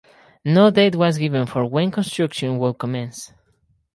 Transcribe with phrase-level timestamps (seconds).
[0.43, 3.33] No date was given for when construction would commence.